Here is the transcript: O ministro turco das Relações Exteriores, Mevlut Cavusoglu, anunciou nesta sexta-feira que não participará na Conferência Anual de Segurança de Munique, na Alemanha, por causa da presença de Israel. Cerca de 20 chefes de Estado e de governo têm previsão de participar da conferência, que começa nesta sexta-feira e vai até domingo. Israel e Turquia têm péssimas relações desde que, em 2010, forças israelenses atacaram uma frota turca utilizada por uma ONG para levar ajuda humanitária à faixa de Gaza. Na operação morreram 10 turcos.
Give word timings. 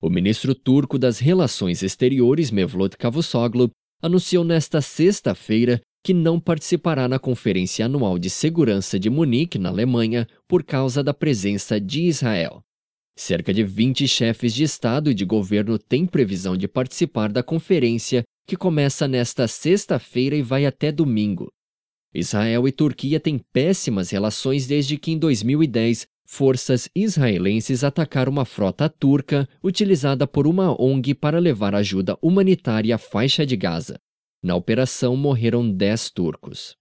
O 0.00 0.08
ministro 0.08 0.54
turco 0.54 0.96
das 0.96 1.18
Relações 1.18 1.82
Exteriores, 1.82 2.52
Mevlut 2.52 2.96
Cavusoglu, 2.96 3.68
anunciou 4.00 4.44
nesta 4.44 4.80
sexta-feira 4.80 5.80
que 6.04 6.14
não 6.14 6.38
participará 6.38 7.08
na 7.08 7.18
Conferência 7.18 7.84
Anual 7.84 8.16
de 8.16 8.30
Segurança 8.30 8.96
de 8.96 9.10
Munique, 9.10 9.58
na 9.58 9.70
Alemanha, 9.70 10.28
por 10.46 10.62
causa 10.62 11.02
da 11.02 11.12
presença 11.12 11.80
de 11.80 12.02
Israel. 12.02 12.62
Cerca 13.16 13.52
de 13.52 13.64
20 13.64 14.06
chefes 14.06 14.54
de 14.54 14.62
Estado 14.62 15.10
e 15.10 15.14
de 15.14 15.24
governo 15.24 15.76
têm 15.76 16.06
previsão 16.06 16.56
de 16.56 16.68
participar 16.68 17.32
da 17.32 17.42
conferência, 17.42 18.22
que 18.46 18.56
começa 18.56 19.08
nesta 19.08 19.48
sexta-feira 19.48 20.36
e 20.36 20.42
vai 20.42 20.64
até 20.64 20.92
domingo. 20.92 21.48
Israel 22.14 22.68
e 22.68 22.72
Turquia 22.72 23.18
têm 23.18 23.40
péssimas 23.52 24.10
relações 24.10 24.68
desde 24.68 24.96
que, 24.96 25.10
em 25.10 25.18
2010, 25.18 26.06
forças 26.30 26.90
israelenses 26.94 27.82
atacaram 27.82 28.30
uma 28.30 28.44
frota 28.44 28.86
turca 28.86 29.48
utilizada 29.64 30.26
por 30.26 30.46
uma 30.46 30.78
ONG 30.80 31.14
para 31.14 31.38
levar 31.38 31.74
ajuda 31.74 32.18
humanitária 32.20 32.94
à 32.94 32.98
faixa 32.98 33.46
de 33.46 33.56
Gaza. 33.56 33.98
Na 34.42 34.54
operação 34.54 35.16
morreram 35.16 35.68
10 35.68 36.10
turcos. 36.10 36.76